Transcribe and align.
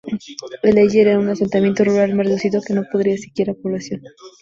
El 0.63 0.79
ager 0.79 1.09
era 1.09 1.19
un 1.19 1.29
asentamiento 1.29 1.83
rural 1.83 2.15
más 2.15 2.25
reducido, 2.25 2.59
que 2.67 2.73
no 2.73 2.85
podría 2.91 3.17
siquiera 3.19 3.53
población. 3.53 4.01